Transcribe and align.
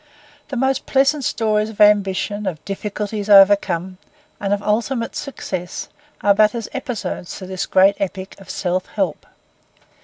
The 0.47 0.57
most 0.57 0.87
pleasant 0.87 1.23
stories 1.23 1.69
of 1.69 1.79
ambition, 1.79 2.47
of 2.47 2.65
difficulties 2.65 3.29
overcome, 3.29 3.99
and 4.39 4.51
of 4.51 4.63
ultimate 4.63 5.15
success, 5.15 5.89
are 6.21 6.33
but 6.33 6.55
as 6.55 6.67
episodes 6.73 7.37
to 7.37 7.45
this 7.45 7.67
great 7.67 7.97
epic 7.99 8.33
of 8.41 8.49
self 8.49 8.87
help. 8.87 9.27